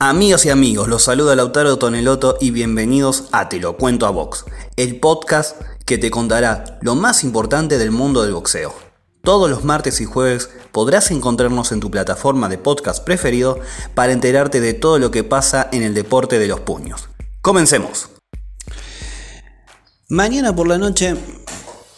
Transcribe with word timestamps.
Amigas 0.00 0.46
y 0.46 0.50
amigos, 0.50 0.86
los 0.86 1.02
saluda 1.02 1.34
Lautaro 1.34 1.76
Toneloto 1.76 2.36
y 2.40 2.52
bienvenidos 2.52 3.24
a 3.32 3.48
Te 3.48 3.58
lo 3.58 3.76
cuento 3.76 4.06
a 4.06 4.10
Box, 4.10 4.44
el 4.76 5.00
podcast 5.00 5.60
que 5.86 5.98
te 5.98 6.08
contará 6.08 6.78
lo 6.82 6.94
más 6.94 7.24
importante 7.24 7.78
del 7.78 7.90
mundo 7.90 8.22
del 8.22 8.32
boxeo. 8.32 8.72
Todos 9.24 9.50
los 9.50 9.64
martes 9.64 10.00
y 10.00 10.04
jueves 10.04 10.50
podrás 10.70 11.10
encontrarnos 11.10 11.72
en 11.72 11.80
tu 11.80 11.90
plataforma 11.90 12.48
de 12.48 12.58
podcast 12.58 13.02
preferido 13.02 13.58
para 13.96 14.12
enterarte 14.12 14.60
de 14.60 14.72
todo 14.72 15.00
lo 15.00 15.10
que 15.10 15.24
pasa 15.24 15.68
en 15.72 15.82
el 15.82 15.94
deporte 15.94 16.38
de 16.38 16.46
los 16.46 16.60
puños. 16.60 17.08
Comencemos. 17.40 18.08
Mañana 20.08 20.54
por 20.54 20.68
la 20.68 20.78
noche 20.78 21.16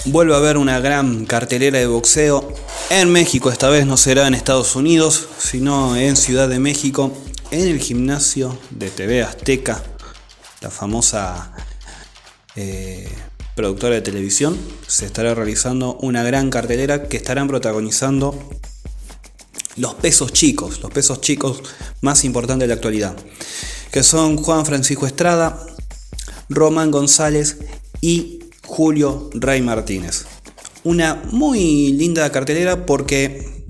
vuelve 0.06 0.32
a 0.32 0.38
haber 0.38 0.56
una 0.56 0.80
gran 0.80 1.26
cartelera 1.26 1.78
de 1.78 1.86
boxeo 1.86 2.50
en 2.88 3.12
México, 3.12 3.50
esta 3.52 3.68
vez 3.68 3.86
no 3.86 3.96
será 3.96 4.26
en 4.26 4.34
Estados 4.34 4.74
Unidos, 4.74 5.28
sino 5.38 5.94
en 5.94 6.16
Ciudad 6.16 6.48
de 6.48 6.58
México 6.58 7.12
en 7.50 7.66
el 7.66 7.80
gimnasio 7.80 8.56
de 8.70 8.90
TV 8.90 9.22
Azteca, 9.22 9.82
la 10.60 10.70
famosa 10.70 11.52
eh, 12.54 13.08
productora 13.56 13.96
de 13.96 14.02
televisión, 14.02 14.56
se 14.86 15.06
estará 15.06 15.34
realizando 15.34 15.96
una 15.96 16.22
gran 16.22 16.50
cartelera 16.50 17.08
que 17.08 17.16
estarán 17.16 17.48
protagonizando 17.48 18.38
los 19.76 19.94
pesos 19.94 20.32
chicos, 20.32 20.80
los 20.80 20.92
pesos 20.92 21.20
chicos 21.20 21.62
más 22.00 22.24
importantes 22.24 22.68
de 22.68 22.68
la 22.68 22.74
actualidad, 22.74 23.16
que 23.90 24.02
son 24.02 24.36
Juan 24.36 24.64
Francisco 24.64 25.06
Estrada, 25.06 25.64
Román 26.48 26.90
González 26.90 27.58
y 28.00 28.40
Julio 28.64 29.30
Rey 29.34 29.60
Martínez. 29.62 30.26
Una 30.84 31.16
muy 31.32 31.92
linda 31.92 32.30
cartelera 32.30 32.86
porque 32.86 33.66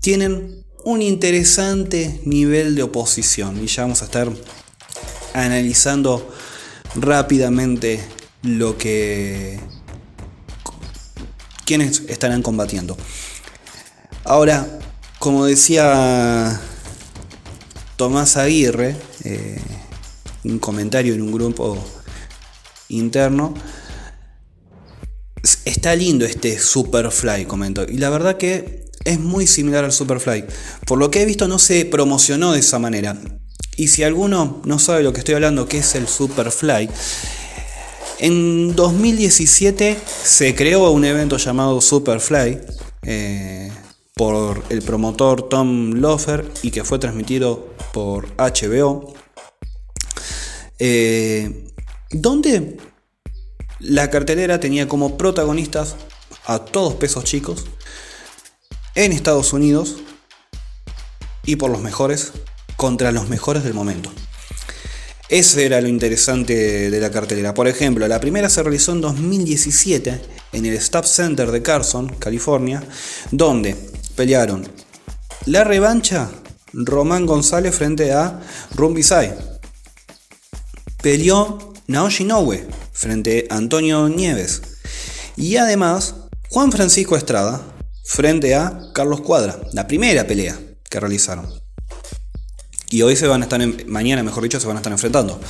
tienen 0.00 0.63
un 0.84 1.00
interesante 1.02 2.20
nivel 2.24 2.74
de 2.74 2.82
oposición 2.82 3.62
y 3.62 3.66
ya 3.66 3.82
vamos 3.82 4.02
a 4.02 4.04
estar 4.04 4.30
analizando 5.32 6.30
rápidamente 6.94 8.00
lo 8.42 8.76
que 8.76 9.58
quienes 11.64 12.02
estarán 12.08 12.42
combatiendo. 12.42 12.96
Ahora, 14.24 14.78
como 15.18 15.46
decía 15.46 16.60
Tomás 17.96 18.36
Aguirre, 18.36 18.96
eh, 19.24 19.60
un 20.44 20.58
comentario 20.58 21.14
en 21.14 21.22
un 21.22 21.32
grupo 21.32 21.78
interno, 22.88 23.54
está 25.64 25.96
lindo 25.96 26.26
este 26.26 26.58
Superfly, 26.58 27.46
comentó. 27.46 27.84
Y 27.84 27.96
la 27.96 28.10
verdad 28.10 28.36
que 28.36 28.84
es 29.04 29.20
muy 29.20 29.46
similar 29.46 29.84
al 29.84 29.92
Superfly. 29.92 30.44
Por 30.86 30.98
lo 30.98 31.10
que 31.10 31.22
he 31.22 31.26
visto 31.26 31.48
no 31.48 31.58
se 31.58 31.84
promocionó 31.84 32.52
de 32.52 32.60
esa 32.60 32.78
manera. 32.78 33.16
Y 33.76 33.88
si 33.88 34.02
alguno 34.02 34.62
no 34.64 34.78
sabe 34.78 35.02
lo 35.02 35.12
que 35.12 35.18
estoy 35.20 35.34
hablando, 35.34 35.68
que 35.68 35.78
es 35.78 35.94
el 35.94 36.06
Superfly, 36.06 36.88
en 38.20 38.76
2017 38.76 39.98
se 40.22 40.54
creó 40.54 40.90
un 40.90 41.04
evento 41.04 41.36
llamado 41.36 41.80
Superfly 41.80 42.60
eh, 43.02 43.72
por 44.14 44.62
el 44.68 44.82
promotor 44.82 45.48
Tom 45.48 45.94
Lofer 45.94 46.48
y 46.62 46.70
que 46.70 46.84
fue 46.84 46.98
transmitido 46.98 47.74
por 47.92 48.28
HBO. 48.36 49.12
Eh, 50.78 51.70
donde 52.10 52.78
la 53.80 54.10
cartelera 54.10 54.60
tenía 54.60 54.88
como 54.88 55.16
protagonistas 55.16 55.96
a 56.46 56.60
todos 56.60 56.94
pesos 56.94 57.24
chicos 57.24 57.64
en 58.94 59.12
Estados 59.12 59.52
Unidos 59.52 59.96
y 61.44 61.56
por 61.56 61.70
los 61.70 61.82
mejores 61.82 62.32
contra 62.76 63.12
los 63.12 63.28
mejores 63.28 63.64
del 63.64 63.74
momento. 63.74 64.10
Ese 65.28 65.64
era 65.64 65.80
lo 65.80 65.88
interesante 65.88 66.90
de 66.90 67.00
la 67.00 67.10
cartelera. 67.10 67.54
Por 67.54 67.66
ejemplo, 67.66 68.06
la 68.06 68.20
primera 68.20 68.48
se 68.48 68.62
realizó 68.62 68.92
en 68.92 69.00
2017 69.00 70.20
en 70.52 70.66
el 70.66 70.74
Stop 70.74 71.06
Center 71.06 71.50
de 71.50 71.62
Carson, 71.62 72.08
California, 72.18 72.82
donde 73.30 73.74
pelearon 74.14 74.68
la 75.46 75.64
revancha 75.64 76.30
Román 76.72 77.26
González 77.26 77.74
frente 77.74 78.12
a 78.12 78.40
Rumbisai. 78.74 79.34
Peleó 81.02 81.72
Naoshi 81.86 82.24
Inoue 82.24 82.66
frente 82.92 83.46
a 83.50 83.56
Antonio 83.56 84.08
Nieves. 84.08 84.62
Y 85.36 85.56
además, 85.56 86.14
Juan 86.50 86.70
Francisco 86.70 87.16
Estrada 87.16 87.73
frente 88.04 88.54
a 88.54 88.90
Carlos 88.92 89.22
Cuadra, 89.22 89.58
la 89.72 89.86
primera 89.86 90.26
pelea 90.26 90.58
que 90.88 91.00
realizaron. 91.00 91.48
Y 92.90 93.02
hoy 93.02 93.16
se 93.16 93.26
van 93.26 93.40
a 93.42 93.44
estar, 93.44 93.60
mañana 93.86 94.22
mejor 94.22 94.42
dicho, 94.42 94.60
se 94.60 94.66
van 94.66 94.76
a 94.76 94.80
estar 94.80 94.92
enfrentando. 94.92 95.40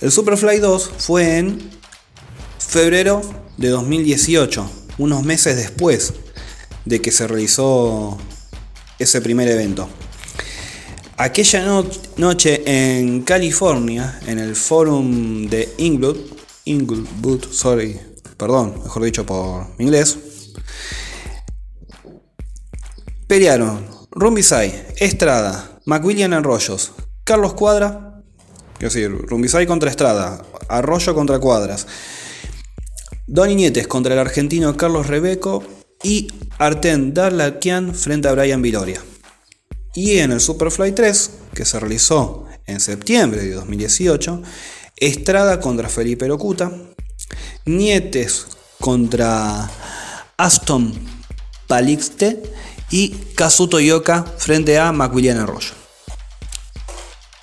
El 0.00 0.12
Superfly 0.12 0.58
2 0.58 0.90
fue 0.98 1.38
en 1.38 1.70
febrero 2.58 3.22
de 3.56 3.68
2018, 3.68 4.70
unos 4.98 5.24
meses 5.24 5.56
después 5.56 6.12
de 6.84 7.00
que 7.00 7.10
se 7.10 7.26
realizó 7.26 8.18
ese 8.98 9.20
primer 9.20 9.48
evento. 9.48 9.88
Aquella 11.16 11.84
noche 12.16 12.62
en 12.66 13.22
California, 13.22 14.20
en 14.26 14.38
el 14.38 14.56
forum 14.56 15.46
de 15.48 15.72
Inglewood, 15.78 16.18
Inglewood, 16.64 17.44
sorry, 17.50 18.00
perdón, 18.36 18.80
mejor 18.82 19.04
dicho 19.04 19.24
por 19.26 19.66
inglés, 19.78 20.18
Pelearon 23.32 23.86
Rumbisay, 24.10 24.88
Estrada, 24.98 25.80
McWilliam 25.86 26.34
Arroyos, 26.34 26.92
Carlos 27.24 27.54
Cuadra, 27.54 28.22
es 28.74 28.92
decir, 28.92 29.10
Rumbisay 29.10 29.66
contra 29.66 29.88
Estrada, 29.88 30.44
Arroyo 30.68 31.14
contra 31.14 31.38
Cuadras, 31.38 31.86
Don 33.26 33.50
Iñetes 33.50 33.86
contra 33.86 34.12
el 34.12 34.20
argentino 34.20 34.76
Carlos 34.76 35.06
Rebeco 35.06 35.64
y 36.02 36.30
Arten 36.58 37.14
Darlakian 37.14 37.94
frente 37.94 38.28
a 38.28 38.32
Brian 38.32 38.60
Viloria. 38.60 39.00
Y 39.94 40.18
en 40.18 40.32
el 40.32 40.40
Superfly 40.40 40.92
3, 40.92 41.30
que 41.54 41.64
se 41.64 41.80
realizó 41.80 42.44
en 42.66 42.80
septiembre 42.80 43.40
de 43.40 43.54
2018, 43.54 44.42
Estrada 44.98 45.58
contra 45.58 45.88
Felipe 45.88 46.28
Locuta, 46.28 46.70
Nietes 47.64 48.44
contra 48.78 49.70
Aston 50.36 50.92
Palixte 51.66 52.42
y 52.92 53.08
Kazuto 53.34 53.80
Yoka 53.80 54.24
frente 54.36 54.78
a 54.78 54.92
Macwillian 54.92 55.38
Arroyo. 55.38 55.70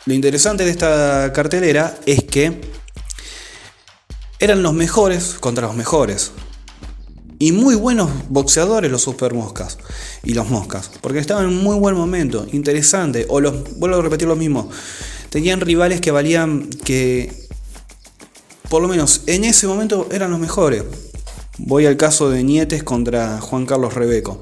Lo 0.05 0.13
interesante 0.13 0.63
de 0.63 0.71
esta 0.71 1.33
cartelera 1.33 1.97
es 2.05 2.23
que 2.23 2.61
eran 4.39 4.63
los 4.63 4.73
mejores 4.73 5.35
contra 5.39 5.67
los 5.67 5.75
mejores. 5.75 6.31
Y 7.39 7.51
muy 7.51 7.75
buenos 7.75 8.09
boxeadores 8.29 8.91
los 8.91 9.01
super 9.01 9.33
moscas 9.33 9.79
y 10.23 10.33
los 10.33 10.49
moscas. 10.49 10.91
Porque 11.01 11.19
estaban 11.19 11.45
en 11.45 11.55
muy 11.55 11.77
buen 11.77 11.95
momento, 11.95 12.45
interesante. 12.51 13.25
O 13.29 13.39
los, 13.41 13.79
vuelvo 13.79 13.97
a 13.97 14.01
repetir 14.01 14.27
lo 14.27 14.35
mismo. 14.35 14.69
Tenían 15.29 15.61
rivales 15.61 15.99
que 15.99 16.11
valían 16.11 16.69
que, 16.69 17.47
por 18.69 18.81
lo 18.81 18.87
menos 18.87 19.21
en 19.25 19.45
ese 19.45 19.67
momento, 19.67 20.09
eran 20.11 20.31
los 20.31 20.39
mejores. 20.39 20.83
Voy 21.57 21.85
al 21.85 21.97
caso 21.97 22.29
de 22.29 22.43
Nietes 22.43 22.83
contra 22.83 23.41
Juan 23.41 23.65
Carlos 23.65 23.93
Rebeco 23.93 24.41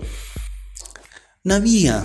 no 1.47 1.56
había 1.56 2.03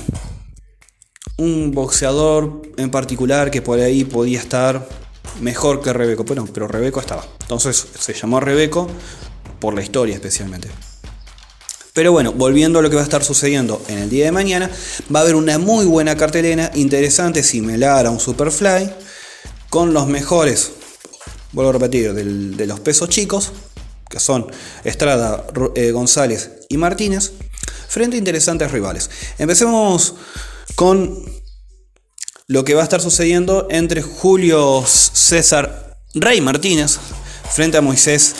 un 1.36 1.72
boxeador 1.72 2.62
en 2.76 2.92
particular 2.92 3.50
que 3.50 3.60
por 3.60 3.80
ahí 3.80 4.04
podía 4.04 4.38
estar 4.38 4.88
mejor 5.40 5.82
que 5.82 5.92
Rebeco. 5.92 6.24
Pero 6.24 6.68
Rebeco 6.68 7.00
estaba. 7.00 7.26
Entonces 7.40 7.84
se 7.98 8.14
llamó 8.14 8.38
Rebeco 8.38 8.88
por 9.58 9.74
la 9.74 9.82
historia 9.82 10.14
especialmente. 10.14 10.68
Pero 11.92 12.12
bueno, 12.12 12.32
volviendo 12.32 12.78
a 12.78 12.82
lo 12.82 12.88
que 12.88 12.94
va 12.94 13.02
a 13.02 13.04
estar 13.04 13.24
sucediendo 13.24 13.82
en 13.88 13.98
el 13.98 14.08
día 14.08 14.26
de 14.26 14.30
mañana, 14.30 14.70
va 15.12 15.18
a 15.18 15.22
haber 15.22 15.34
una 15.34 15.58
muy 15.58 15.86
buena 15.86 16.16
cartelera, 16.16 16.70
interesante, 16.74 17.42
similar 17.42 18.06
a 18.06 18.10
un 18.10 18.20
Superfly, 18.20 18.92
con 19.68 19.92
los 19.92 20.06
mejores, 20.06 20.70
vuelvo 21.50 21.70
a 21.70 21.72
repetir, 21.72 22.14
de 22.14 22.66
los 22.66 22.78
pesos 22.78 23.08
chicos, 23.08 23.50
que 24.08 24.20
son 24.20 24.46
Estrada, 24.84 25.46
eh, 25.74 25.90
González 25.90 26.52
y 26.68 26.76
Martínez, 26.76 27.32
frente 27.92 28.16
a 28.16 28.18
interesantes 28.18 28.70
rivales. 28.70 29.10
Empecemos 29.38 30.14
con 30.76 31.30
lo 32.46 32.64
que 32.64 32.72
va 32.72 32.80
a 32.80 32.84
estar 32.84 33.02
sucediendo 33.02 33.66
entre 33.68 34.00
Julio 34.00 34.82
César 34.86 35.98
Rey 36.14 36.40
Martínez 36.40 36.96
frente 37.52 37.76
a 37.76 37.82
Moisés 37.82 38.34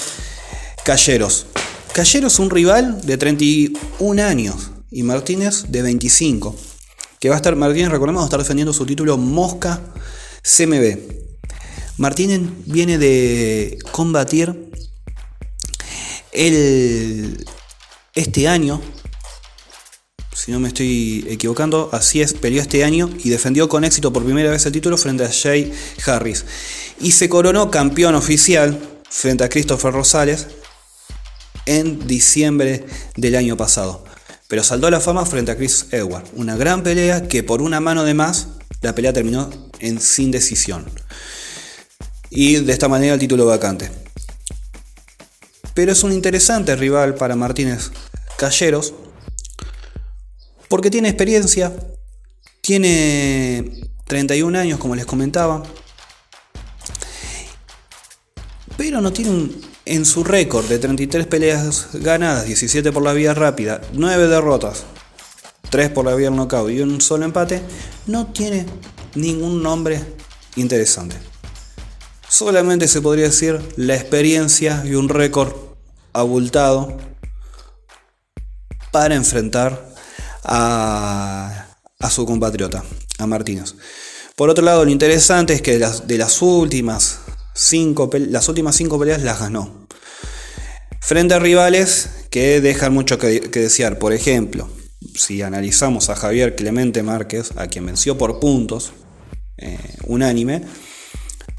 Calleros. 0.87 1.45
Calleros 1.93 2.33
es 2.33 2.39
un 2.39 2.49
rival 2.49 3.03
de 3.03 3.19
31 3.19 4.23
años 4.23 4.71
y 4.91 5.03
Martínez 5.03 5.65
de 5.69 5.83
25. 5.83 6.57
Que 7.21 7.29
va 7.29 7.35
a 7.35 7.37
estar, 7.37 7.55
Martínez, 7.55 7.91
recordemos, 7.91 8.21
va 8.21 8.25
a 8.25 8.29
estar 8.29 8.41
defendiendo 8.41 8.73
su 8.73 8.87
título 8.87 9.19
Mosca 9.19 9.83
CMB. 10.43 10.97
Martínez 11.99 12.41
viene 12.65 12.97
de 12.97 13.79
combatir 13.93 14.73
el, 16.33 17.45
este 18.15 18.49
año 18.49 18.81
si 20.34 20.50
no 20.50 20.61
me 20.61 20.69
estoy 20.69 21.26
equivocando, 21.29 21.90
así 21.93 22.23
es, 22.23 22.32
peleó 22.32 22.62
este 22.62 22.84
año 22.84 23.11
y 23.23 23.29
defendió 23.29 23.69
con 23.69 23.84
éxito 23.84 24.12
por 24.12 24.25
primera 24.25 24.50
vez 24.50 24.64
el 24.64 24.73
título 24.73 24.96
frente 24.96 25.25
a 25.25 25.31
Jay 25.31 25.73
Harris. 26.06 26.44
Y 27.00 27.12
se 27.12 27.29
coronó 27.29 27.70
campeón 27.70 28.14
oficial 28.14 28.79
frente 29.08 29.44
a 29.44 29.49
Christopher 29.49 29.93
Rosales 29.93 30.46
en 31.67 32.06
diciembre 32.06 32.84
del 33.17 33.37
año 33.37 33.56
pasado. 33.56 34.05
Pero 34.49 34.64
saltó 34.64 34.87
a 34.87 34.90
la 34.90 35.00
fama 35.00 35.26
frente 35.26 35.52
a 35.52 35.56
Chris 35.56 35.87
Edward. 35.90 36.25
Una 36.34 36.56
gran 36.56 36.82
pelea 36.82 37.29
que 37.29 37.43
por 37.43 37.62
una 37.62 37.81
mano 37.81 38.05
de 38.05 38.14
más, 38.14 38.49
la 38.81 38.94
pelea 38.94 39.12
terminó 39.12 39.50
en 39.81 40.00
sin 40.00 40.31
decisión. 40.31 40.87
Y 42.31 42.56
de 42.56 42.73
esta 42.73 42.88
manera 42.88 43.14
el 43.14 43.20
título 43.20 43.46
vacante. 43.46 43.90
Pero 45.75 45.93
es 45.93 46.02
un 46.02 46.12
interesante 46.12 46.75
rival 46.75 47.14
para 47.14 47.37
Martínez 47.37 47.90
Calleros 48.38 48.94
porque 50.73 50.91
tiene 50.91 51.11
experiencia, 51.11 51.71
tiene 52.63 53.91
31 54.07 54.59
años, 54.59 54.79
como 54.79 54.97
les 54.97 55.05
comentaba, 55.05 55.63
pero 58.79 59.03
no 59.03 59.13
tiene 59.13 59.51
en 59.85 60.07
su 60.07 60.25
récord 60.25 60.65
de 60.65 60.79
33 60.79 61.27
peleas 61.27 61.89
ganadas, 61.93 62.47
17 62.47 62.91
por 62.91 63.03
la 63.03 63.13
vía 63.13 63.35
rápida, 63.35 63.83
9 63.93 64.29
derrotas, 64.29 64.85
3 65.69 65.91
por 65.91 66.07
la 66.07 66.15
vía 66.15 66.31
knockout 66.31 66.71
y 66.71 66.81
un 66.81 67.03
solo 67.03 67.27
empate, 67.27 67.61
no 68.07 68.29
tiene 68.29 68.65
ningún 69.15 69.63
nombre 69.63 70.03
interesante. 70.57 71.17
Solamente 72.31 72.89
se 72.89 73.03
podría 73.03 73.27
decir 73.27 73.61
la 73.77 73.95
experiencia 73.95 74.83
y 74.87 74.95
un 74.95 75.11
récord 75.11 75.53
abultado 76.15 76.97
para 78.91 79.15
enfrentar 79.15 79.92
a, 80.44 81.67
su 82.11 82.27
compatriota, 82.27 82.85
a 83.19 83.27
Martínez. 83.27 83.75
Por 84.37 84.50
otro 84.50 84.65
lado, 84.65 84.85
lo 84.85 84.91
interesante 84.91 85.53
es 85.53 85.62
que 85.62 85.79
de 85.79 86.19
las, 86.19 86.43
últimas 86.43 87.21
cinco, 87.55 88.11
las 88.12 88.49
últimas 88.49 88.77
cinco 88.77 88.99
peleas 88.99 89.23
las 89.23 89.41
ganó. 89.41 89.87
Frente 91.00 91.35
a 91.35 91.39
rivales 91.39 92.09
que 92.31 92.61
dejan 92.61 92.94
mucho 92.94 93.19
que, 93.19 93.41
desear. 93.41 93.99
Por 93.99 94.12
ejemplo, 94.12 94.69
si 95.15 95.43
analizamos 95.43 96.09
a 96.09 96.17
Javier 96.17 96.55
Clemente 96.56 97.03
Márquez, 97.03 97.53
a 97.56 97.67
quien 97.67 97.87
venció 97.87 98.17
por 98.17 98.41
puntos, 98.41 98.93
eh, 99.59 99.79
unánime, 100.06 100.62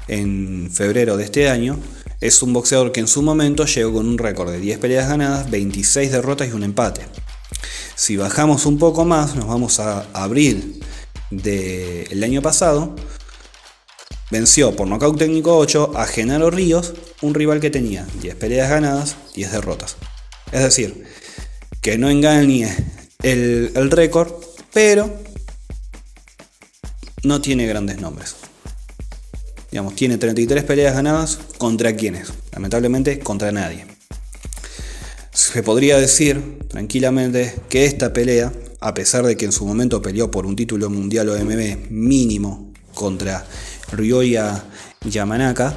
en 0.08 0.70
febrero 0.72 1.16
de 1.16 1.24
este 1.24 1.48
año, 1.48 1.78
es 2.20 2.42
un 2.42 2.52
boxeador 2.52 2.92
que 2.92 3.00
en 3.00 3.08
su 3.08 3.22
momento 3.22 3.66
llegó 3.66 3.94
con 3.94 4.08
un 4.08 4.18
récord 4.18 4.50
de 4.50 4.58
10 4.58 4.78
peleas 4.78 5.08
ganadas, 5.08 5.50
26 5.50 6.10
derrotas 6.10 6.48
y 6.48 6.52
un 6.52 6.64
empate. 6.64 7.02
Si 7.94 8.16
bajamos 8.16 8.66
un 8.66 8.78
poco 8.78 9.04
más, 9.04 9.36
nos 9.36 9.46
vamos 9.46 9.80
a 9.80 10.06
abril 10.12 10.80
del 11.30 12.22
año 12.22 12.42
pasado, 12.42 12.94
venció 14.30 14.74
por 14.74 14.88
nocaut 14.88 15.18
técnico 15.18 15.56
8 15.56 15.92
a 15.96 16.06
Genaro 16.06 16.50
Ríos, 16.50 16.94
un 17.22 17.34
rival 17.34 17.60
que 17.60 17.70
tenía 17.70 18.06
10 18.20 18.34
peleas 18.36 18.68
ganadas, 18.70 19.16
10 19.34 19.52
derrotas. 19.52 19.96
Es 20.52 20.62
decir, 20.62 21.04
que 21.80 21.98
no 21.98 22.10
engañe 22.10 22.74
el, 23.22 23.90
récord, 23.90 24.32
pero 24.72 25.10
no 27.22 27.40
tiene 27.40 27.66
grandes 27.66 28.00
nombres. 28.00 28.36
Digamos, 29.70 29.94
tiene 29.94 30.18
33 30.18 30.64
peleas 30.64 30.94
ganadas 30.94 31.38
contra 31.58 31.96
quienes, 31.96 32.32
lamentablemente 32.52 33.18
contra 33.18 33.50
nadie. 33.50 33.93
Se 35.34 35.64
podría 35.64 35.98
decir 35.98 36.60
tranquilamente 36.68 37.56
que 37.68 37.86
esta 37.86 38.12
pelea, 38.12 38.52
a 38.78 38.94
pesar 38.94 39.26
de 39.26 39.36
que 39.36 39.44
en 39.44 39.50
su 39.50 39.66
momento 39.66 40.00
peleó 40.00 40.30
por 40.30 40.46
un 40.46 40.54
título 40.54 40.88
mundial 40.90 41.28
OMB 41.28 41.90
mínimo 41.90 42.72
contra 42.94 43.44
Ryoya 43.90 44.62
Yamanaka, 45.04 45.76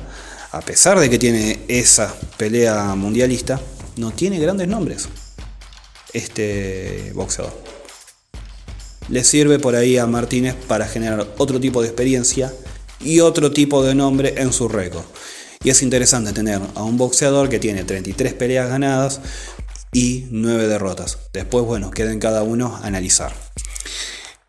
a 0.52 0.62
pesar 0.62 1.00
de 1.00 1.10
que 1.10 1.18
tiene 1.18 1.60
esa 1.68 2.16
pelea 2.38 2.94
mundialista, 2.94 3.60
no 3.96 4.12
tiene 4.12 4.38
grandes 4.38 4.68
nombres 4.68 5.10
este 6.14 7.12
boxeador. 7.16 7.54
Le 9.10 9.24
sirve 9.24 9.58
por 9.58 9.76
ahí 9.76 9.98
a 9.98 10.06
Martínez 10.06 10.54
para 10.68 10.88
generar 10.88 11.34
otro 11.40 11.60
tipo 11.60 11.82
de 11.82 11.88
experiencia 11.88 12.54
y 13.00 13.22
otro 13.22 13.52
tipo 13.52 13.84
de 13.84 13.96
nombre 13.96 14.36
en 14.38 14.54
su 14.54 14.68
récord. 14.68 15.06
Y 15.64 15.70
es 15.70 15.82
interesante 15.82 16.34
tener 16.34 16.62
a 16.76 16.84
un 16.84 16.98
boxeador 16.98 17.50
que 17.50 17.60
tiene 17.60 17.84
33 17.84 18.34
peleas 18.34 18.70
ganadas 18.70 19.22
y 19.92 20.28
9 20.32 20.68
derrotas. 20.68 21.18
Después, 21.34 21.66
bueno, 21.66 21.92
queda 21.92 22.12
en 22.12 22.20
cada 22.20 22.44
uno 22.44 22.80
analizar 22.84 23.34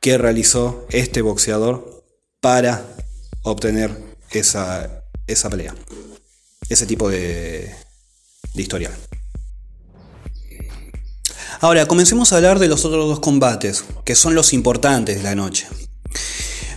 qué 0.01 0.19
realizó 0.19 0.87
este 0.91 1.23
boxeador 1.23 2.05
para 2.41 2.85
obtener 3.43 3.91
esa, 4.31 5.05
esa 5.27 5.51
pelea, 5.51 5.75
ese 6.69 6.87
tipo 6.87 7.09
de, 7.09 7.75
de 8.55 8.63
historial. 8.63 8.93
Ahora, 11.61 11.87
comencemos 11.87 12.33
a 12.33 12.37
hablar 12.37 12.61
de 12.61 12.69
los 12.69 12.85
otros 12.85 13.09
dos 13.09 13.19
combates, 13.19 13.85
que 14.05 14.15
son 14.15 14.35
los 14.37 14.53
importantes 14.53 15.17
de 15.17 15.23
la 15.25 15.35
noche. 15.35 15.67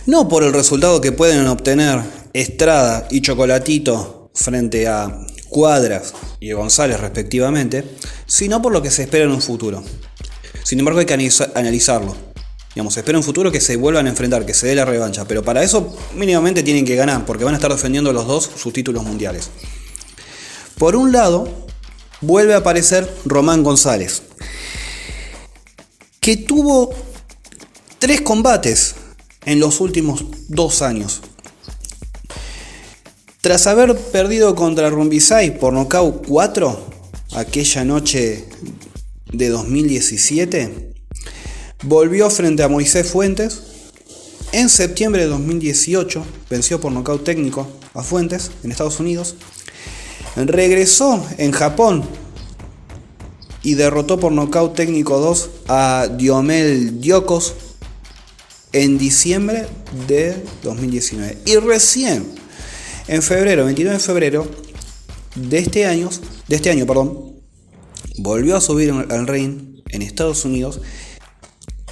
No 0.06 0.28
por 0.28 0.42
el 0.42 0.52
resultado 0.52 1.00
que 1.00 1.12
pueden 1.12 1.46
obtener 1.46 2.02
Estrada 2.32 3.06
y 3.10 3.20
Chocolatito 3.20 4.21
frente 4.34 4.88
a 4.88 5.26
Cuadras 5.48 6.14
y 6.40 6.52
González 6.52 7.00
respectivamente, 7.00 7.84
sino 8.26 8.62
por 8.62 8.72
lo 8.72 8.82
que 8.82 8.90
se 8.90 9.02
espera 9.02 9.24
en 9.24 9.30
un 9.30 9.42
futuro. 9.42 9.82
Sin 10.64 10.78
embargo 10.78 11.00
hay 11.00 11.06
que 11.06 11.14
analizarlo. 11.54 12.16
Digamos, 12.74 12.96
espera 12.96 13.16
en 13.16 13.20
un 13.20 13.24
futuro 13.24 13.52
que 13.52 13.60
se 13.60 13.76
vuelvan 13.76 14.06
a 14.06 14.10
enfrentar, 14.10 14.46
que 14.46 14.54
se 14.54 14.66
dé 14.66 14.74
la 14.74 14.86
revancha, 14.86 15.26
pero 15.26 15.42
para 15.42 15.62
eso 15.62 15.94
mínimamente 16.14 16.62
tienen 16.62 16.86
que 16.86 16.96
ganar, 16.96 17.26
porque 17.26 17.44
van 17.44 17.52
a 17.52 17.58
estar 17.58 17.70
defendiendo 17.70 18.12
los 18.14 18.26
dos 18.26 18.50
sus 18.56 18.72
títulos 18.72 19.04
mundiales. 19.04 19.50
Por 20.78 20.96
un 20.96 21.12
lado, 21.12 21.66
vuelve 22.22 22.54
a 22.54 22.58
aparecer 22.58 23.12
Román 23.26 23.62
González, 23.62 24.22
que 26.20 26.38
tuvo 26.38 26.94
tres 27.98 28.22
combates 28.22 28.94
en 29.44 29.60
los 29.60 29.80
últimos 29.80 30.24
dos 30.48 30.80
años. 30.80 31.20
Tras 33.42 33.66
haber 33.66 33.96
perdido 33.96 34.54
contra 34.54 34.88
Rumbisay 34.88 35.58
por 35.58 35.72
nocaut 35.72 36.24
4 36.28 36.78
aquella 37.34 37.84
noche 37.84 38.44
de 39.32 39.48
2017, 39.48 40.92
volvió 41.82 42.30
frente 42.30 42.62
a 42.62 42.68
Moisés 42.68 43.04
Fuentes. 43.10 43.62
En 44.52 44.68
septiembre 44.68 45.22
de 45.22 45.26
2018 45.26 46.24
venció 46.50 46.80
por 46.80 46.92
nocaut 46.92 47.24
técnico 47.24 47.66
a 47.94 48.04
Fuentes 48.04 48.52
en 48.62 48.70
Estados 48.70 49.00
Unidos. 49.00 49.34
Regresó 50.36 51.20
en 51.36 51.50
Japón 51.50 52.04
y 53.64 53.74
derrotó 53.74 54.20
por 54.20 54.30
nocaut 54.30 54.72
técnico 54.76 55.18
2 55.18 55.50
a 55.66 56.08
Diomel 56.16 57.00
Diocos 57.00 57.54
en 58.72 58.98
diciembre 58.98 59.66
de 60.06 60.36
2019. 60.62 61.38
Y 61.44 61.56
recién 61.56 62.40
en 63.08 63.22
febrero, 63.22 63.64
29 63.64 63.98
de 63.98 64.02
febrero 64.02 64.48
de 65.34 65.58
este 65.58 65.86
año, 65.86 66.10
de 66.48 66.56
este 66.56 66.70
año, 66.70 66.86
perdón, 66.86 67.36
volvió 68.18 68.56
a 68.56 68.60
subir 68.60 68.90
al 68.90 69.26
ring 69.26 69.82
en 69.90 70.02
Estados 70.02 70.44
Unidos 70.44 70.80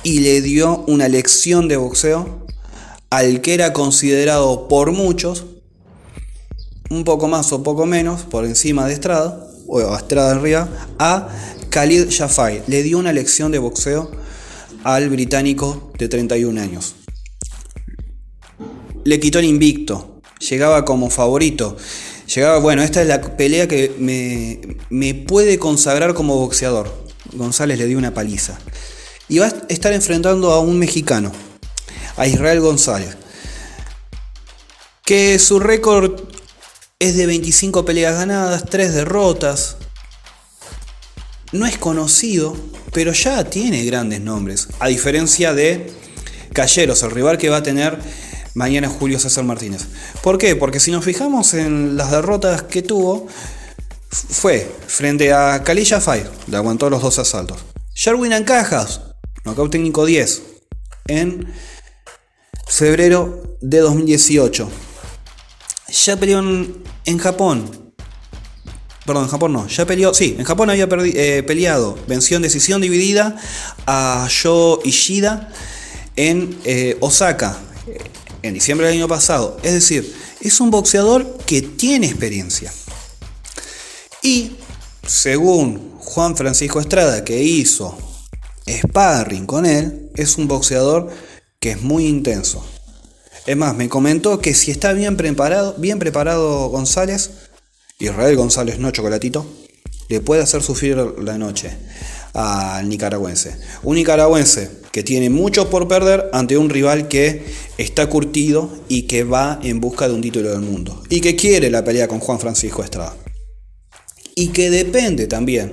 y 0.02 0.20
le 0.20 0.40
dio 0.40 0.84
una 0.86 1.08
lección 1.08 1.68
de 1.68 1.76
boxeo 1.76 2.46
al 3.10 3.40
que 3.40 3.54
era 3.54 3.72
considerado 3.72 4.68
por 4.68 4.92
muchos 4.92 5.46
un 6.90 7.04
poco 7.04 7.28
más 7.28 7.52
o 7.52 7.62
poco 7.62 7.86
menos 7.86 8.22
por 8.22 8.44
encima 8.44 8.86
de 8.86 8.94
Estrada 8.94 9.46
o 9.66 9.96
Estrada 9.96 10.32
arriba 10.32 10.68
a 10.98 11.28
Khalid 11.70 12.10
Jafai. 12.10 12.62
Le 12.66 12.82
dio 12.82 12.98
una 12.98 13.12
lección 13.12 13.52
de 13.52 13.58
boxeo 13.58 14.10
al 14.82 15.08
británico 15.10 15.92
de 15.98 16.08
31 16.08 16.60
años. 16.60 16.96
Le 19.04 19.20
quitó 19.20 19.38
el 19.38 19.46
invicto, 19.46 20.19
llegaba 20.40 20.84
como 20.84 21.10
favorito. 21.10 21.76
Llegaba, 22.34 22.58
bueno, 22.58 22.82
esta 22.82 23.02
es 23.02 23.08
la 23.08 23.20
pelea 23.36 23.68
que 23.68 23.94
me, 23.98 25.14
puede 25.14 25.58
consagrar 25.58 26.14
como 26.14 26.36
boxeador. 26.36 26.92
González 27.32 27.78
le 27.78 27.86
dio 27.86 27.98
una 27.98 28.14
paliza. 28.14 28.58
Y 29.28 29.38
va 29.38 29.46
a 29.46 29.54
estar 29.68 29.92
enfrentando 29.92 30.50
a 30.52 30.60
un 30.60 30.78
mexicano, 30.78 31.32
a 32.16 32.26
Israel 32.26 32.60
González. 32.60 33.16
Que 35.04 35.38
su 35.38 35.60
récord 35.60 36.20
es 36.98 37.16
de 37.16 37.26
25 37.26 37.84
peleas 37.84 38.14
ganadas, 38.14 38.64
3 38.68 38.94
derrotas. 38.94 39.76
No 41.52 41.66
es 41.66 41.78
conocido, 41.78 42.56
pero 42.92 43.12
ya 43.12 43.44
tiene 43.44 43.84
grandes 43.84 44.20
nombres. 44.20 44.68
A 44.78 44.88
diferencia 44.88 45.52
de 45.52 45.92
Calleros, 46.52 47.02
el 47.02 47.10
rival 47.10 47.38
que 47.38 47.48
va 47.48 47.58
a 47.58 47.62
tener 47.62 47.98
mañana 48.54 48.88
Julio 48.88 49.18
César 49.18 49.44
Martínez. 49.44 49.86
¿Por 50.22 50.38
qué? 50.38 50.56
Porque 50.56 50.80
si 50.80 50.90
nos 50.90 51.04
fijamos 51.04 51.54
en 51.54 51.96
las 51.96 52.10
derrotas 52.10 52.62
que 52.62 52.82
tuvo, 52.82 53.26
fue 54.10 54.70
frente 54.86 55.32
a 55.32 55.62
Kalilla 55.62 56.00
Fire, 56.00 56.30
le 56.48 56.56
aguantó 56.56 56.90
los 56.90 57.02
dos 57.02 57.18
asaltos. 57.18 57.58
Sherwin 57.94 58.32
Ancajas, 58.32 59.02
Knockout 59.44 59.70
técnico 59.70 60.04
10 60.04 60.42
en 61.08 61.52
febrero 62.66 63.56
de 63.60 63.78
2018. 63.78 64.70
Ya 66.06 66.16
peleó 66.16 66.38
en, 66.38 67.18
Japón. 67.18 67.92
Perdón, 69.04 69.24
en 69.24 69.30
Japón 69.30 69.52
no. 69.52 69.66
Ya 69.66 69.86
peleó. 69.86 70.14
Sí, 70.14 70.36
en 70.38 70.44
Japón 70.44 70.70
había 70.70 70.88
eh, 70.90 71.42
peleado. 71.44 71.98
Venció 72.06 72.36
en 72.36 72.44
decisión 72.44 72.80
dividida 72.80 73.36
a 73.86 74.26
Sho 74.30 74.80
Ishida 74.84 75.52
en 76.14 76.56
eh, 76.64 76.96
Osaka 77.00 77.58
en 78.42 78.54
diciembre 78.54 78.86
del 78.86 78.96
año 78.96 79.08
pasado. 79.08 79.56
Es 79.62 79.72
decir, 79.72 80.14
es 80.40 80.60
un 80.60 80.70
boxeador 80.70 81.38
que 81.46 81.62
tiene 81.62 82.06
experiencia. 82.06 82.72
Y 84.22 84.56
según 85.06 85.96
Juan 85.98 86.36
Francisco 86.36 86.80
Estrada, 86.80 87.24
que 87.24 87.42
hizo 87.42 87.96
sparring 88.68 89.46
con 89.46 89.66
él, 89.66 90.10
es 90.14 90.38
un 90.38 90.48
boxeador 90.48 91.10
que 91.58 91.72
es 91.72 91.82
muy 91.82 92.06
intenso. 92.06 92.64
Es 93.46 93.56
más, 93.56 93.74
me 93.74 93.88
comentó 93.88 94.40
que 94.40 94.54
si 94.54 94.70
está 94.70 94.92
bien 94.92 95.16
preparado, 95.16 95.74
bien 95.78 95.98
preparado 95.98 96.68
González, 96.68 97.30
Israel 97.98 98.36
González 98.36 98.78
no 98.78 98.90
chocolatito, 98.90 99.46
le 100.08 100.20
puede 100.20 100.42
hacer 100.42 100.62
sufrir 100.62 100.96
la 100.96 101.38
noche 101.38 101.76
al 102.34 102.88
nicaragüense. 102.88 103.56
Un 103.82 103.96
nicaragüense 103.96 104.80
que 104.92 105.02
tiene 105.02 105.30
mucho 105.30 105.70
por 105.70 105.88
perder 105.88 106.30
ante 106.32 106.56
un 106.58 106.68
rival 106.70 107.08
que 107.08 107.44
está 107.78 108.08
curtido 108.08 108.70
y 108.88 109.02
que 109.02 109.24
va 109.24 109.60
en 109.62 109.80
busca 109.80 110.08
de 110.08 110.14
un 110.14 110.20
título 110.20 110.50
del 110.50 110.60
mundo. 110.60 111.02
Y 111.08 111.20
que 111.20 111.36
quiere 111.36 111.70
la 111.70 111.84
pelea 111.84 112.08
con 112.08 112.20
Juan 112.20 112.40
Francisco 112.40 112.82
Estrada. 112.82 113.16
Y 114.34 114.48
que 114.48 114.70
depende 114.70 115.26
también 115.26 115.72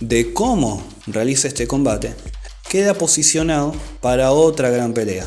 de 0.00 0.32
cómo 0.32 0.82
realiza 1.06 1.48
este 1.48 1.66
combate, 1.66 2.14
queda 2.68 2.94
posicionado 2.94 3.74
para 4.00 4.32
otra 4.32 4.70
gran 4.70 4.92
pelea. 4.92 5.26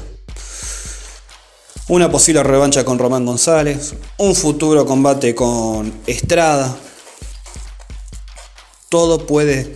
Una 1.87 2.11
posible 2.11 2.43
revancha 2.43 2.83
con 2.83 2.99
Román 2.99 3.25
González, 3.25 3.93
un 4.17 4.35
futuro 4.35 4.85
combate 4.85 5.33
con 5.33 5.93
Estrada. 6.05 6.77
Todo 8.89 9.25
puede 9.25 9.73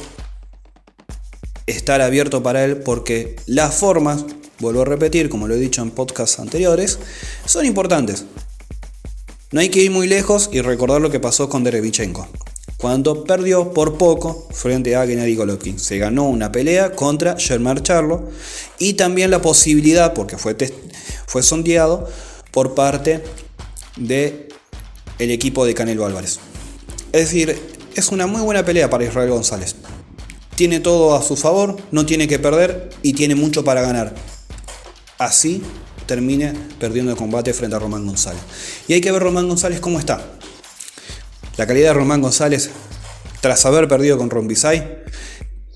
estar 1.68 2.02
abierto 2.02 2.44
para 2.44 2.64
él 2.64 2.78
porque 2.78 3.36
las 3.46 3.76
formas, 3.76 4.26
vuelvo 4.60 4.82
a 4.82 4.86
repetir, 4.86 5.30
como 5.30 5.48
lo 5.48 5.56
he 5.56 5.60
dicho 5.60 5.82
en 5.82 5.92
podcasts 5.92 6.40
anteriores, 6.40 7.00
son 7.46 7.66
importantes. 7.66 8.26
No 9.52 9.60
hay 9.60 9.70
que 9.70 9.82
ir 9.82 9.92
muy 9.92 10.08
lejos 10.08 10.50
y 10.52 10.62
recordar 10.62 11.02
lo 11.02 11.12
que 11.12 11.20
pasó 11.20 11.50
con 11.50 11.64
Derevichenko, 11.64 12.28
cuando 12.78 13.26
perdió 13.26 13.74
por 13.74 13.98
poco 13.98 14.48
frente 14.52 14.96
a 14.96 15.06
Gennady 15.06 15.36
Golovkin. 15.36 15.78
Se 15.78 15.98
ganó 15.98 16.30
una 16.30 16.52
pelea 16.52 16.94
contra 16.94 17.38
Germán 17.38 17.84
Charlo 17.84 18.30
y 18.80 18.94
también 18.94 19.30
la 19.30 19.42
posibilidad, 19.42 20.14
porque 20.14 20.38
fue, 20.38 20.56
fue 21.28 21.44
sondeado, 21.44 22.10
por 22.52 22.76
parte 22.76 23.24
de 23.98 24.50
el 25.20 25.32
equipo 25.32 25.66
de 25.66 25.74
Canelo 25.74 26.06
Álvarez. 26.06 26.40
Es 27.12 27.30
decir, 27.30 27.60
es 27.94 28.10
una 28.10 28.28
muy 28.28 28.42
buena 28.42 28.64
pelea 28.64 28.90
para 28.90 29.04
Israel 29.04 29.30
González 29.30 29.76
tiene 30.56 30.80
todo 30.80 31.16
a 31.16 31.22
su 31.22 31.36
favor, 31.36 31.78
no 31.92 32.06
tiene 32.06 32.28
que 32.28 32.40
perder 32.40 32.90
y 33.02 33.14
tiene 33.14 33.36
mucho 33.36 33.64
para 33.64 33.82
ganar. 33.82 34.14
Así 35.18 35.62
termine 36.06 36.54
perdiendo 36.80 37.12
el 37.12 37.18
combate 37.18 37.54
frente 37.54 37.76
a 37.76 37.80
Román 37.80 38.06
González. 38.06 38.42
Y 38.88 38.94
hay 38.94 39.02
que 39.02 39.12
ver 39.12 39.22
Román 39.22 39.48
González 39.48 39.80
cómo 39.80 40.00
está. 40.00 40.22
La 41.58 41.68
calidad 41.68 41.90
de 41.90 41.94
Román 41.94 42.22
González, 42.22 42.70
tras 43.42 43.66
haber 43.66 43.88
perdido 43.88 44.18
con 44.18 44.30
Rombisay, 44.30 45.04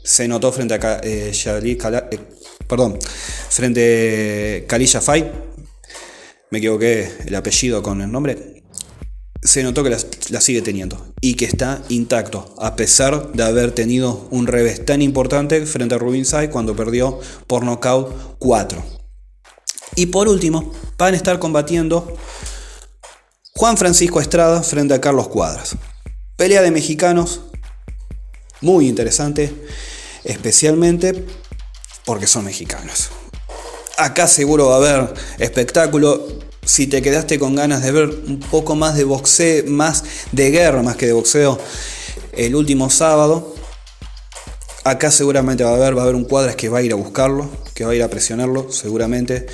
se 0.03 0.27
notó 0.27 0.51
frente 0.51 0.75
a 0.75 0.99
eh, 1.03 1.31
eh, 1.31 2.19
perdón, 2.67 2.99
frente 3.49 4.65
a. 4.67 5.31
Me 6.51 6.59
equivoqué 6.59 7.11
el 7.25 7.35
apellido 7.35 7.81
con 7.81 8.01
el 8.01 8.11
nombre 8.11 8.54
se 9.45 9.63
notó 9.63 9.83
que 9.83 9.95
la, 10.29 10.41
sigue 10.41 10.61
teniendo 10.61 11.13
y 11.21 11.35
que 11.35 11.45
está 11.45 11.81
intacto, 11.89 12.53
a 12.57 12.75
pesar 12.75 13.31
de 13.31 13.43
haber 13.43 13.71
tenido 13.71 14.27
un 14.31 14.47
revés 14.47 14.83
tan 14.85 15.01
importante 15.01 15.65
frente 15.65 15.95
a 15.95 15.97
Rubin 15.97 16.25
Sai 16.25 16.49
cuando 16.49 16.75
perdió 16.75 17.19
por 17.47 17.63
nocaut 17.63 18.37
4. 18.39 18.83
Y 19.95 20.07
por 20.07 20.27
último, 20.27 20.73
van 20.97 21.13
a 21.13 21.17
estar 21.17 21.39
combatiendo 21.39 22.17
Juan 23.53 23.77
Francisco 23.77 24.19
Estrada 24.19 24.61
frente 24.63 24.93
a 24.93 24.99
Carlos 24.99 25.29
Cuadras. 25.29 25.77
Pelea 26.35 26.61
de 26.61 26.71
mexicanos, 26.71 27.41
muy 28.61 28.89
interesante, 28.89 29.53
especialmente 30.25 31.25
porque 32.03 32.27
son 32.27 32.45
mexicanos. 32.45 33.09
Acá 33.97 34.27
seguro 34.27 34.67
va 34.67 34.73
a 34.73 34.77
haber 34.77 35.13
espectáculo, 35.39 36.27
si 36.65 36.87
te 36.87 37.01
quedaste 37.01 37.39
con 37.39 37.55
ganas 37.55 37.83
de 37.83 37.91
ver 37.91 38.09
un 38.09 38.39
poco 38.39 38.75
más 38.75 38.95
de 38.95 39.03
boxeo, 39.03 39.65
más 39.67 40.03
de 40.31 40.51
guerra 40.51 40.81
más 40.81 40.95
que 40.97 41.05
de 41.05 41.13
boxeo 41.13 41.59
el 42.33 42.55
último 42.55 42.89
sábado, 42.89 43.55
acá 44.83 45.11
seguramente 45.11 45.63
va 45.63 45.71
a 45.71 45.75
haber, 45.75 45.95
va 45.95 46.01
a 46.01 46.03
haber 46.03 46.15
un 46.15 46.25
Cuadras 46.25 46.55
que 46.55 46.69
va 46.69 46.79
a 46.79 46.81
ir 46.81 46.91
a 46.91 46.95
buscarlo, 46.95 47.49
que 47.73 47.85
va 47.85 47.91
a 47.91 47.95
ir 47.95 48.03
a 48.03 48.09
presionarlo, 48.09 48.71
seguramente. 48.71 49.47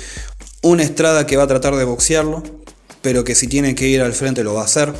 Una 0.62 0.82
Estrada 0.82 1.26
que 1.26 1.36
va 1.36 1.44
a 1.44 1.46
tratar 1.46 1.76
de 1.76 1.84
boxearlo, 1.84 2.42
pero 3.02 3.24
que 3.24 3.34
si 3.34 3.46
tiene 3.46 3.74
que 3.74 3.88
ir 3.88 4.00
al 4.02 4.12
frente 4.12 4.44
lo 4.44 4.54
va 4.54 4.62
a 4.62 4.64
hacer, 4.64 4.92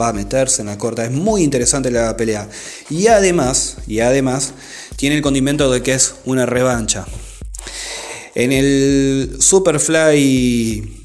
va 0.00 0.08
a 0.08 0.12
meterse 0.12 0.62
en 0.62 0.68
la 0.68 0.78
corta. 0.78 1.04
Es 1.04 1.10
muy 1.10 1.42
interesante 1.42 1.90
la 1.90 2.16
pelea. 2.16 2.48
Y 2.90 3.08
además, 3.08 3.76
y 3.86 4.00
además, 4.00 4.54
tiene 4.96 5.16
el 5.16 5.22
condimento 5.22 5.70
de 5.70 5.82
que 5.82 5.94
es 5.94 6.14
una 6.24 6.46
revancha. 6.46 7.06
En 8.34 8.52
el 8.52 9.36
Superfly 9.38 11.03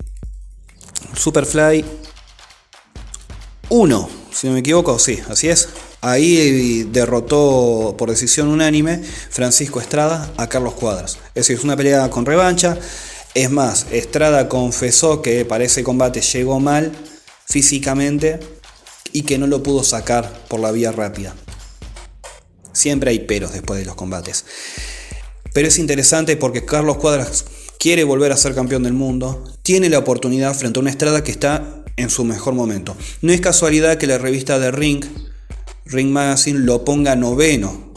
Superfly 1.16 1.86
1, 3.70 4.10
si 4.32 4.48
no 4.48 4.54
me 4.54 4.60
equivoco, 4.60 4.98
sí, 5.00 5.20
así 5.30 5.50
es. 5.50 5.70
Ahí 6.02 6.84
derrotó 6.92 7.96
por 7.98 8.10
decisión 8.10 8.48
unánime 8.48 9.04
Francisco 9.04 9.82
Estrada 9.82 10.32
a 10.38 10.48
Carlos 10.48 10.74
Cuadras. 10.74 11.18
Es 11.30 11.34
decir, 11.36 11.58
es 11.58 11.64
una 11.64 11.76
pelea 11.76 12.10
con 12.10 12.26
revancha. 12.26 12.78
Es 13.36 13.52
más, 13.52 13.88
Estrada 13.92 14.50
confesó 14.50 15.22
que 15.22 15.46
para 15.46 15.66
ese 15.66 15.84
combate 15.84 16.22
llegó 16.22 16.60
mal 16.60 16.92
físicamente 17.46 18.40
y 19.12 19.24
que 19.24 19.38
no 19.38 19.46
lo 19.46 19.62
pudo 19.62 19.84
sacar 19.84 20.46
por 20.48 20.60
la 20.60 20.72
vía 20.72 20.92
rápida. 20.92 21.36
Siempre 22.72 23.12
hay 23.12 23.20
peros 23.20 23.52
después 23.52 23.80
de 23.80 23.86
los 23.86 23.96
combates. 23.96 24.46
Pero 25.54 25.68
es 25.68 25.80
interesante 25.80 26.38
porque 26.38 26.66
Carlos 26.66 26.98
Cuadras 26.98 27.46
quiere 27.80 28.04
volver 28.04 28.32
a 28.32 28.38
ser 28.38 28.54
campeón 28.54 28.84
del 28.84 28.94
mundo, 28.94 29.44
tiene 29.64 29.90
la 29.90 29.98
oportunidad 29.98 30.54
frente 30.54 30.78
a 30.78 30.82
una 30.82 30.92
estrada 30.92 31.24
que 31.24 31.32
está 31.32 31.84
en 31.96 32.10
su 32.10 32.26
mejor 32.26 32.54
momento. 32.54 32.96
No 33.22 33.32
es 33.32 33.42
casualidad 33.42 33.98
que 33.98 34.06
la 34.06 34.18
revista 34.18 34.60
de 34.60 34.70
Ring, 34.70 35.04
Ring 35.86 36.12
Magazine, 36.12 36.60
lo 36.60 36.86
ponga 36.86 37.16
noveno 37.16 37.94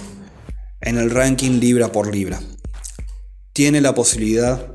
en 0.81 0.99
el 0.99 1.11
ranking 1.11 1.59
libra 1.61 1.93
por 1.93 2.15
libra. 2.15 2.41
Tiene 3.53 3.81
la 3.81 3.95
posibilidad 3.95 4.73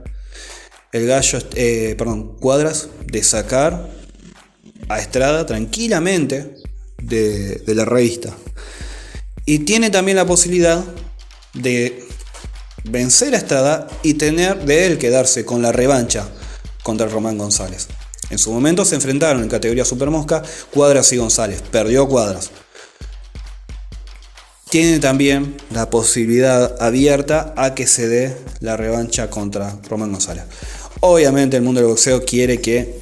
el 0.91 1.05
gallo, 1.07 1.39
eh, 1.55 1.95
perdón, 1.97 2.37
Cuadras, 2.39 2.89
de 3.05 3.23
sacar 3.23 3.89
a 4.89 4.99
Estrada 4.99 5.45
tranquilamente 5.45 6.55
de, 7.01 7.55
de 7.55 7.75
la 7.75 7.85
revista. 7.85 8.35
Y 9.45 9.59
tiene 9.59 9.89
también 9.89 10.17
la 10.17 10.25
posibilidad 10.25 10.83
de 11.53 12.06
vencer 12.83 13.33
a 13.33 13.37
Estrada 13.37 13.87
y 14.03 14.15
tener 14.15 14.65
de 14.65 14.85
él 14.85 14.97
quedarse 14.97 15.45
con 15.45 15.61
la 15.61 15.71
revancha 15.71 16.27
contra 16.83 17.07
Román 17.07 17.37
González. 17.37 17.87
En 18.29 18.37
su 18.37 18.51
momento 18.51 18.83
se 18.85 18.95
enfrentaron 18.95 19.43
en 19.43 19.49
categoría 19.49 19.85
Supermosca 19.85 20.43
Cuadras 20.73 21.11
y 21.13 21.17
González. 21.17 21.61
Perdió 21.71 22.07
Cuadras. 22.07 22.51
Tiene 24.69 24.99
también 24.99 25.55
la 25.71 25.89
posibilidad 25.89 26.81
abierta 26.81 27.53
a 27.55 27.73
que 27.73 27.87
se 27.87 28.09
dé 28.09 28.37
la 28.59 28.75
revancha 28.75 29.29
contra 29.29 29.77
Román 29.89 30.11
González. 30.11 30.43
Obviamente 30.99 31.55
el 31.55 31.63
mundo 31.63 31.79
del 31.79 31.89
boxeo 31.89 32.25
quiere 32.25 32.59
que 32.59 32.99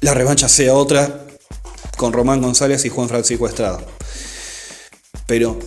la 0.00 0.12
revancha 0.12 0.48
sea 0.50 0.74
otra 0.74 1.24
con 1.96 2.12
Román 2.12 2.42
González 2.42 2.84
y 2.84 2.90
Juan 2.90 3.08
Francisco 3.08 3.48
Estrada. 3.48 3.80
Pero 5.26 5.58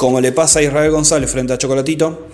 como 0.00 0.18
le 0.22 0.32
pasa 0.32 0.60
a 0.60 0.62
Israel 0.62 0.90
González 0.92 1.30
frente 1.30 1.52
a 1.52 1.58
Chocolatito, 1.58 2.26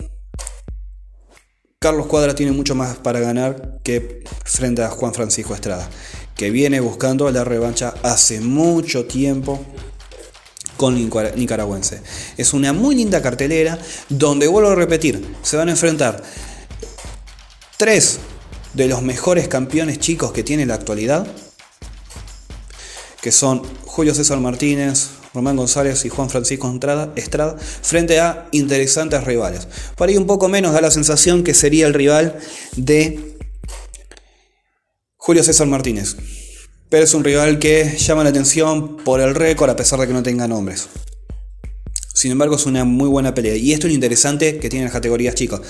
Carlos 1.80 2.06
Cuadra 2.06 2.32
tiene 2.32 2.52
mucho 2.52 2.76
más 2.76 2.96
para 2.99 3.18
ganar 3.18 3.80
que 3.82 4.23
frente 4.44 4.85
a 4.85 4.88
Juan 4.88 5.12
Francisco 5.12 5.52
Estrada, 5.52 5.90
que 6.37 6.50
viene 6.50 6.78
buscando 6.78 7.28
la 7.32 7.42
revancha 7.42 7.92
hace 8.04 8.40
mucho 8.40 9.06
tiempo 9.06 9.66
con 10.76 10.94
nicaragüense. 10.94 12.02
Es 12.37 12.54
una 12.54 12.73
muy 12.73 12.94
linda 12.94 13.20
cartelera 13.20 13.76
donde, 14.08 14.46
vuelvo 14.46 14.70
a 14.70 14.76
repetir, 14.76 15.35
se 15.42 15.56
van 15.56 15.66
a 15.66 15.73
enfrentar 15.73 16.23
tres 17.76 18.20
de 18.75 18.87
los 18.87 19.02
mejores 19.02 19.49
campeones 19.49 19.99
chicos 19.99 20.30
que 20.30 20.44
tiene 20.44 20.66
la 20.66 20.75
actualidad, 20.75 21.26
que 23.20 23.32
son 23.32 23.62
Julio 23.87 24.14
César 24.14 24.38
Martínez, 24.38 25.15
Román 25.37 25.57
González 25.57 26.02
y 26.07 26.09
Juan 26.09 26.31
Francisco 26.31 26.73
Estrada, 26.73 27.12
Estrada 27.14 27.57
frente 27.59 28.19
a 28.21 28.49
interesantes 28.52 29.23
rivales. 29.23 29.69
Por 29.95 30.09
ahí 30.09 30.16
un 30.16 30.26
poco 30.26 30.49
menos 30.49 30.73
da 30.73 30.81
la 30.81 30.90
sensación 30.90 31.45
que 31.45 31.52
sería 31.52 31.87
el 31.87 31.93
rival 31.93 32.38
de 32.75 33.37
Julio 35.19 35.45
César 35.45 35.66
Martínez. 35.66 36.16
Pero 36.88 37.05
es 37.05 37.12
un 37.12 37.23
rival 37.23 37.59
que 37.59 37.99
llama 37.99 38.25
la 38.25 38.31
atención 38.31 38.97
por 38.97 39.21
el 39.21 39.35
récord 39.35 39.69
a 39.69 39.76
pesar 39.76 40.00
de 40.00 40.07
que 40.07 40.14
no 40.14 40.23
tenga 40.23 40.49
nombres. 40.49 40.88
Sin 42.14 42.33
embargo, 42.33 42.57
es 42.57 42.64
una 42.64 42.85
muy 42.85 43.09
buena 43.09 43.35
pelea. 43.35 43.57
Y 43.57 43.75
esto 43.75 43.87
es 43.87 43.93
lo 43.93 43.95
interesante 43.95 44.59
que 44.59 44.71
tienen 44.71 44.87
las 44.87 44.95
categorías 44.95 45.35
chicas. 45.35 45.61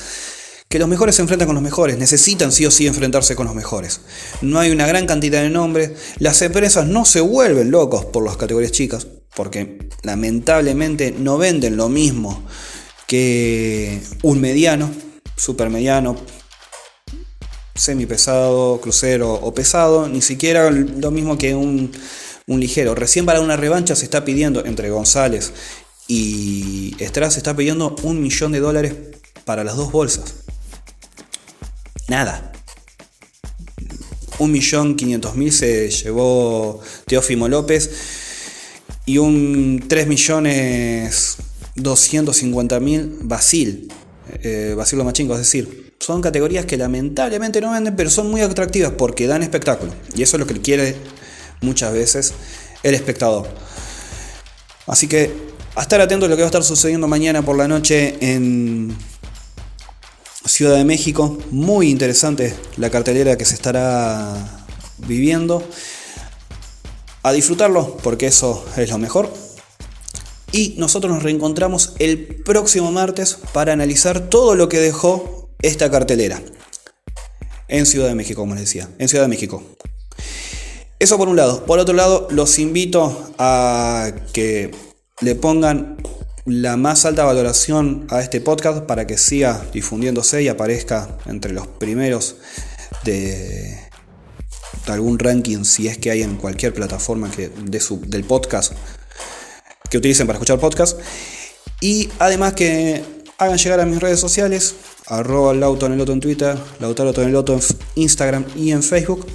Que 0.68 0.78
los 0.78 0.88
mejores 0.88 1.16
se 1.16 1.22
enfrentan 1.22 1.46
con 1.46 1.56
los 1.56 1.64
mejores, 1.64 1.98
necesitan 1.98 2.52
sí 2.52 2.66
o 2.66 2.70
sí 2.70 2.86
enfrentarse 2.86 3.34
con 3.34 3.46
los 3.46 3.56
mejores. 3.56 4.00
No 4.42 4.60
hay 4.60 4.70
una 4.70 4.86
gran 4.86 5.06
cantidad 5.06 5.42
de 5.42 5.50
nombres, 5.50 5.92
las 6.18 6.40
empresas 6.42 6.86
no 6.86 7.04
se 7.04 7.20
vuelven 7.20 7.72
locos 7.72 8.04
por 8.04 8.24
las 8.24 8.36
categorías 8.36 8.72
chicas, 8.72 9.06
porque 9.36 9.90
lamentablemente 10.02 11.14
no 11.16 11.36
venden 11.36 11.76
lo 11.76 11.88
mismo 11.90 12.42
que 13.06 14.00
un 14.22 14.40
mediano, 14.40 14.90
super 15.36 15.68
mediano, 15.68 16.16
semi 17.74 18.06
pesado, 18.06 18.80
crucero 18.80 19.34
o 19.34 19.54
pesado, 19.54 20.08
ni 20.08 20.22
siquiera 20.22 20.70
lo 20.70 21.10
mismo 21.10 21.36
que 21.36 21.54
un, 21.54 21.92
ligero. 22.48 22.94
Recién 22.94 23.26
para 23.26 23.40
una 23.40 23.56
revancha 23.56 23.94
se 23.94 24.04
está 24.04 24.24
pidiendo 24.24 24.64
entre 24.64 24.88
González 24.88 25.52
y 26.08 26.94
Estrada 26.98 27.30
se 27.30 27.38
está 27.38 27.54
pidiendo 27.54 27.94
un 28.04 28.22
millón 28.22 28.52
de 28.52 28.60
dólares 28.60 28.94
para 29.44 29.64
las 29.64 29.76
dos 29.76 29.92
bolsas. 29.92 30.34
Nada. 32.08 32.52
Un 34.38 34.52
millón 34.52 34.96
quinientos 34.96 35.34
mil 35.34 35.52
se 35.52 35.90
llevó 35.90 36.80
Teófimo 37.06 37.48
López 37.48 38.15
y 39.06 39.18
un 39.18 39.84
3 39.88 40.08
millones 40.08 41.36
250 41.76 42.80
mil 42.80 43.18
Basil, 43.22 43.90
eh, 44.42 44.74
Basil 44.76 44.98
Lomachingo, 44.98 45.34
es 45.34 45.40
decir, 45.40 45.94
son 46.00 46.20
categorías 46.20 46.66
que 46.66 46.76
lamentablemente 46.76 47.60
no 47.60 47.70
venden, 47.70 47.96
pero 47.96 48.10
son 48.10 48.30
muy 48.30 48.40
atractivas 48.40 48.92
porque 48.98 49.26
dan 49.26 49.42
espectáculo. 49.42 49.92
Y 50.14 50.22
eso 50.22 50.36
es 50.36 50.40
lo 50.40 50.46
que 50.46 50.60
quiere 50.60 50.96
muchas 51.60 51.92
veces 51.92 52.34
el 52.82 52.94
espectador. 52.94 53.48
Así 54.86 55.08
que 55.08 55.32
a 55.74 55.82
estar 55.82 56.00
atento 56.00 56.26
a 56.26 56.28
lo 56.28 56.36
que 56.36 56.42
va 56.42 56.46
a 56.46 56.50
estar 56.50 56.64
sucediendo 56.64 57.08
mañana 57.08 57.42
por 57.42 57.56
la 57.56 57.68
noche 57.68 58.16
en 58.20 58.96
Ciudad 60.44 60.76
de 60.76 60.84
México. 60.84 61.38
Muy 61.50 61.90
interesante 61.90 62.54
la 62.76 62.90
cartelera 62.90 63.36
que 63.36 63.44
se 63.44 63.54
estará 63.54 64.66
viviendo 64.98 65.66
a 67.26 67.32
disfrutarlo, 67.32 67.96
porque 68.04 68.28
eso 68.28 68.64
es 68.76 68.88
lo 68.88 68.98
mejor. 68.98 69.28
Y 70.52 70.76
nosotros 70.78 71.12
nos 71.12 71.24
reencontramos 71.24 71.94
el 71.98 72.24
próximo 72.44 72.92
martes 72.92 73.36
para 73.52 73.72
analizar 73.72 74.28
todo 74.28 74.54
lo 74.54 74.68
que 74.68 74.78
dejó 74.78 75.50
esta 75.60 75.90
cartelera. 75.90 76.40
En 77.66 77.84
Ciudad 77.84 78.06
de 78.06 78.14
México, 78.14 78.42
como 78.42 78.54
les 78.54 78.62
decía. 78.62 78.88
En 79.00 79.08
Ciudad 79.08 79.24
de 79.24 79.28
México. 79.28 79.60
Eso 81.00 81.18
por 81.18 81.28
un 81.28 81.34
lado. 81.34 81.64
Por 81.64 81.80
otro 81.80 81.96
lado, 81.96 82.28
los 82.30 82.60
invito 82.60 83.32
a 83.38 84.12
que 84.32 84.70
le 85.20 85.34
pongan 85.34 85.96
la 86.44 86.76
más 86.76 87.06
alta 87.06 87.24
valoración 87.24 88.06
a 88.08 88.20
este 88.20 88.40
podcast 88.40 88.84
para 88.84 89.08
que 89.08 89.18
siga 89.18 89.66
difundiéndose 89.72 90.44
y 90.44 90.48
aparezca 90.48 91.18
entre 91.26 91.52
los 91.52 91.66
primeros 91.66 92.36
de 93.02 93.86
algún 94.92 95.18
ranking, 95.18 95.64
si 95.64 95.88
es 95.88 95.98
que 95.98 96.10
hay 96.10 96.22
en 96.22 96.36
cualquier 96.36 96.72
plataforma 96.74 97.30
que 97.30 97.48
de 97.48 97.80
su, 97.80 98.00
del 98.00 98.24
podcast 98.24 98.72
que 99.90 99.98
utilicen 99.98 100.26
para 100.26 100.38
escuchar 100.38 100.58
podcast. 100.58 100.98
Y 101.80 102.08
además 102.18 102.54
que 102.54 103.02
hagan 103.38 103.58
llegar 103.58 103.80
a 103.80 103.86
mis 103.86 104.00
redes 104.00 104.20
sociales, 104.20 104.74
arroba 105.06 105.54
lautoneloto 105.54 106.12
en 106.12 106.20
Twitter, 106.20 106.56
lautaro 106.80 107.12
en 107.22 107.60
Instagram 107.94 108.44
y 108.56 108.72
en 108.72 108.82
Facebook, 108.82 109.26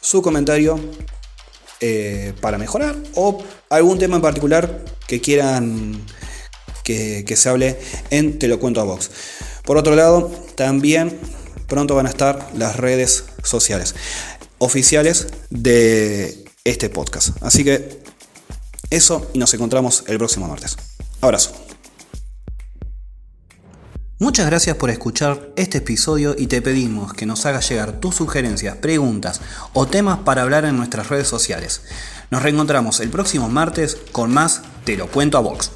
su 0.00 0.22
comentario 0.22 0.78
eh, 1.80 2.32
para 2.40 2.58
mejorar 2.58 2.96
o 3.14 3.42
algún 3.70 3.98
tema 3.98 4.16
en 4.16 4.22
particular 4.22 4.84
que 5.06 5.20
quieran 5.20 6.04
que, 6.84 7.24
que 7.26 7.36
se 7.36 7.48
hable 7.48 7.78
en 8.10 8.38
Te 8.38 8.48
lo 8.48 8.60
cuento 8.60 8.80
a 8.80 8.84
Vox. 8.84 9.10
Por 9.64 9.78
otro 9.78 9.94
lado, 9.96 10.30
también 10.54 11.18
pronto 11.72 11.94
van 11.94 12.04
a 12.04 12.10
estar 12.10 12.50
las 12.54 12.76
redes 12.76 13.24
sociales 13.42 13.94
oficiales 14.58 15.28
de 15.48 16.44
este 16.64 16.90
podcast. 16.90 17.42
Así 17.42 17.64
que 17.64 18.02
eso 18.90 19.30
y 19.32 19.38
nos 19.38 19.54
encontramos 19.54 20.04
el 20.06 20.18
próximo 20.18 20.46
martes. 20.48 20.76
Abrazo. 21.22 21.52
Muchas 24.18 24.46
gracias 24.46 24.76
por 24.76 24.90
escuchar 24.90 25.48
este 25.56 25.78
episodio 25.78 26.36
y 26.36 26.46
te 26.46 26.60
pedimos 26.60 27.14
que 27.14 27.24
nos 27.24 27.46
hagas 27.46 27.70
llegar 27.70 28.00
tus 28.00 28.16
sugerencias, 28.16 28.76
preguntas 28.76 29.40
o 29.72 29.86
temas 29.86 30.18
para 30.18 30.42
hablar 30.42 30.66
en 30.66 30.76
nuestras 30.76 31.08
redes 31.08 31.26
sociales. 31.26 31.80
Nos 32.30 32.42
reencontramos 32.42 33.00
el 33.00 33.08
próximo 33.08 33.48
martes 33.48 33.96
con 34.12 34.30
más 34.30 34.60
Te 34.84 34.98
lo 34.98 35.06
cuento 35.08 35.38
a 35.38 35.40
Vox. 35.40 35.70